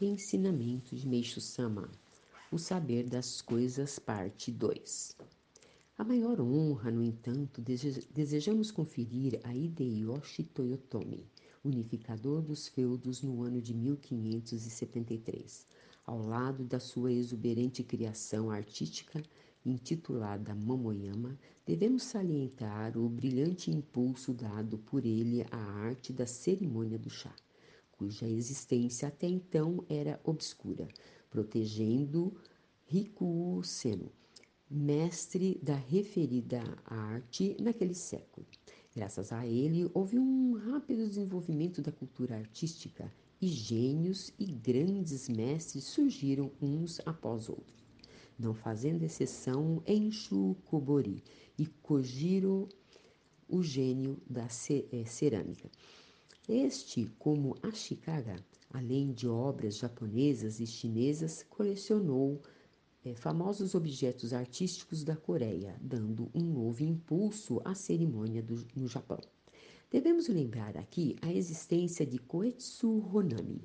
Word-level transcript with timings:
Ensinamento 0.00 0.94
de 0.94 1.08
Meixo 1.08 1.40
Sama 1.40 1.90
O 2.52 2.56
Saber 2.56 3.08
das 3.08 3.42
Coisas, 3.42 3.98
Parte 3.98 4.52
2 4.52 5.16
A 5.98 6.04
maior 6.04 6.40
honra, 6.40 6.88
no 6.88 7.02
entanto, 7.02 7.60
desejamos 7.60 8.70
conferir 8.70 9.40
a 9.42 9.52
Hideyoshi 9.52 10.44
Toyotomi, 10.44 11.26
unificador 11.64 12.42
dos 12.42 12.68
feudos 12.68 13.22
no 13.22 13.42
ano 13.42 13.60
de 13.60 13.74
1573, 13.74 15.66
ao 16.06 16.22
lado 16.24 16.62
da 16.62 16.78
sua 16.78 17.10
exuberante 17.12 17.82
criação 17.82 18.52
artística 18.52 19.20
intitulada 19.66 20.54
Momoyama, 20.54 21.36
devemos 21.66 22.04
salientar 22.04 22.96
o 22.96 23.08
brilhante 23.08 23.68
impulso 23.68 24.32
dado 24.32 24.78
por 24.78 25.04
ele 25.04 25.44
à 25.50 25.56
arte 25.56 26.12
da 26.12 26.24
cerimônia 26.24 26.96
do 26.96 27.10
chá 27.10 27.34
cuja 27.98 28.28
existência 28.28 29.08
até 29.08 29.26
então 29.26 29.84
era 29.88 30.20
obscura, 30.22 30.86
protegendo 31.28 32.32
Rikuo 32.86 33.62
Seno, 33.64 34.12
mestre 34.70 35.58
da 35.60 35.74
referida 35.74 36.62
arte 36.86 37.56
naquele 37.60 37.94
século. 37.94 38.46
Graças 38.94 39.32
a 39.32 39.44
ele, 39.44 39.90
houve 39.92 40.16
um 40.18 40.52
rápido 40.54 41.08
desenvolvimento 41.08 41.82
da 41.82 41.90
cultura 41.90 42.36
artística 42.36 43.12
e 43.40 43.48
gênios 43.48 44.32
e 44.38 44.46
grandes 44.46 45.28
mestres 45.28 45.84
surgiram 45.84 46.52
uns 46.62 47.00
após 47.04 47.48
outros, 47.48 47.84
não 48.38 48.54
fazendo 48.54 49.02
exceção 49.02 49.82
Enshu 49.86 50.56
Kobori 50.64 51.22
e 51.58 51.66
Kojiro, 51.66 52.68
o 53.48 53.62
gênio 53.62 54.20
da 54.28 54.46
eh, 54.46 55.04
cerâmica. 55.06 55.70
Este, 56.48 57.06
como 57.18 57.56
Ashikaga, 57.62 58.42
além 58.70 59.12
de 59.12 59.28
obras 59.28 59.76
japonesas 59.76 60.60
e 60.60 60.66
chinesas, 60.66 61.42
colecionou 61.42 62.40
é, 63.04 63.14
famosos 63.14 63.74
objetos 63.74 64.32
artísticos 64.32 65.04
da 65.04 65.14
Coreia, 65.14 65.76
dando 65.78 66.30
um 66.34 66.40
novo 66.42 66.82
impulso 66.82 67.60
à 67.66 67.74
cerimônia 67.74 68.42
do, 68.42 68.66
no 68.74 68.88
Japão. 68.88 69.20
Devemos 69.90 70.26
lembrar 70.28 70.74
aqui 70.78 71.16
a 71.20 71.30
existência 71.30 72.06
de 72.06 72.18
Koetsu 72.18 72.98
Honami. 73.14 73.60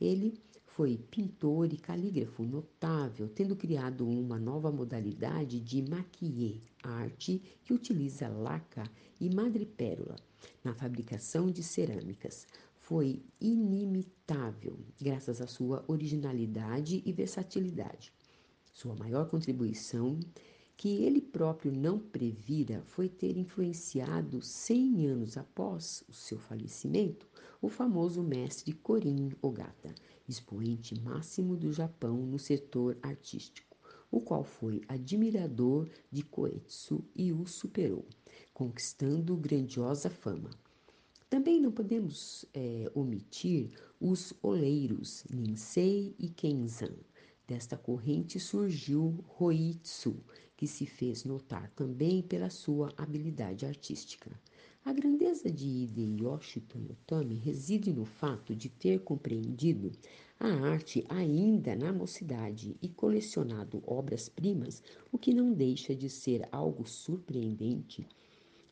Ele 0.00 0.40
foi 0.74 0.96
pintor 1.10 1.72
e 1.72 1.76
calígrafo 1.76 2.44
notável, 2.44 3.28
tendo 3.28 3.56
criado 3.56 4.06
uma 4.06 4.38
nova 4.38 4.70
modalidade 4.70 5.60
de 5.60 5.82
maquie, 5.82 6.62
arte 6.82 7.42
que 7.64 7.74
utiliza 7.74 8.28
laca 8.28 8.84
e 9.20 9.28
madrepérola 9.34 10.16
na 10.62 10.72
fabricação 10.72 11.50
de 11.50 11.62
cerâmicas. 11.62 12.46
Foi 12.78 13.20
inimitável 13.40 14.78
graças 15.00 15.40
à 15.40 15.46
sua 15.46 15.84
originalidade 15.88 17.02
e 17.04 17.12
versatilidade. 17.12 18.12
Sua 18.72 18.94
maior 18.94 19.28
contribuição, 19.28 20.18
que 20.80 21.04
ele 21.04 21.20
próprio 21.20 21.70
não 21.70 21.98
previra, 21.98 22.82
foi 22.86 23.06
ter 23.06 23.36
influenciado, 23.36 24.40
cem 24.40 25.06
anos 25.08 25.36
após 25.36 26.02
o 26.08 26.14
seu 26.14 26.38
falecimento, 26.38 27.28
o 27.60 27.68
famoso 27.68 28.22
mestre 28.22 28.72
Korin 28.72 29.30
Ogata, 29.42 29.94
expoente 30.26 30.98
máximo 30.98 31.54
do 31.54 31.70
Japão 31.70 32.16
no 32.24 32.38
setor 32.38 32.96
artístico, 33.02 33.76
o 34.10 34.22
qual 34.22 34.42
foi 34.42 34.80
admirador 34.88 35.86
de 36.10 36.22
Koetsu 36.22 37.04
e 37.14 37.30
o 37.30 37.44
superou 37.46 38.06
conquistando 38.54 39.36
grandiosa 39.36 40.08
fama. 40.08 40.48
Também 41.28 41.60
não 41.60 41.70
podemos 41.70 42.46
é, 42.54 42.90
omitir 42.94 43.70
os 44.00 44.32
oleiros 44.42 45.24
Ninsei 45.30 46.14
e 46.18 46.30
Kenzan. 46.30 46.96
Desta 47.50 47.76
corrente 47.76 48.38
surgiu 48.38 49.24
Hoitsu, 49.36 50.22
que 50.56 50.68
se 50.68 50.86
fez 50.86 51.24
notar 51.24 51.68
também 51.70 52.22
pela 52.22 52.48
sua 52.48 52.92
habilidade 52.96 53.66
artística. 53.66 54.30
A 54.84 54.92
grandeza 54.92 55.50
de 55.50 55.66
Hideyoshi 55.66 56.60
Toyotomi 56.60 57.34
reside 57.34 57.92
no 57.92 58.04
fato 58.04 58.54
de 58.54 58.68
ter 58.68 59.00
compreendido 59.00 59.90
a 60.38 60.46
arte 60.46 61.04
ainda 61.08 61.74
na 61.74 61.92
mocidade 61.92 62.76
e 62.80 62.88
colecionado 62.88 63.82
obras-primas, 63.84 64.80
o 65.10 65.18
que 65.18 65.34
não 65.34 65.52
deixa 65.52 65.92
de 65.92 66.08
ser 66.08 66.48
algo 66.52 66.86
surpreendente 66.86 68.06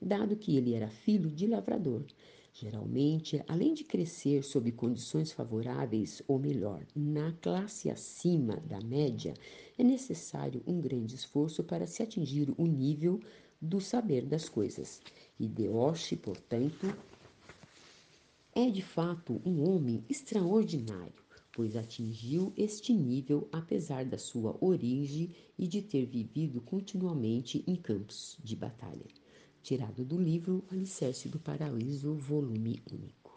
dado 0.00 0.36
que 0.36 0.56
ele 0.56 0.74
era 0.74 0.88
filho 0.88 1.30
de 1.30 1.46
lavrador. 1.46 2.04
Geralmente, 2.60 3.40
além 3.46 3.72
de 3.72 3.84
crescer 3.84 4.42
sob 4.42 4.72
condições 4.72 5.30
favoráveis, 5.30 6.20
ou 6.26 6.40
melhor, 6.40 6.84
na 6.92 7.30
classe 7.34 7.88
acima 7.88 8.56
da 8.56 8.80
média, 8.80 9.32
é 9.78 9.84
necessário 9.84 10.60
um 10.66 10.80
grande 10.80 11.14
esforço 11.14 11.62
para 11.62 11.86
se 11.86 12.02
atingir 12.02 12.52
o 12.58 12.66
nível 12.66 13.20
do 13.62 13.80
saber 13.80 14.26
das 14.26 14.48
coisas. 14.48 15.00
Hideyoshi, 15.38 16.16
portanto, 16.16 16.92
é 18.52 18.68
de 18.68 18.82
fato 18.82 19.40
um 19.46 19.70
homem 19.70 20.04
extraordinário, 20.08 21.22
pois 21.52 21.76
atingiu 21.76 22.52
este 22.56 22.92
nível 22.92 23.48
apesar 23.52 24.04
da 24.04 24.18
sua 24.18 24.58
origem 24.60 25.30
e 25.56 25.68
de 25.68 25.80
ter 25.80 26.06
vivido 26.06 26.60
continuamente 26.60 27.62
em 27.68 27.76
campos 27.76 28.36
de 28.42 28.56
batalha 28.56 29.06
tirado 29.62 30.04
do 30.04 30.16
livro 30.16 30.64
Alicerce 30.70 31.28
do 31.28 31.38
Paraíso, 31.38 32.14
volume 32.14 32.82
único. 32.90 33.27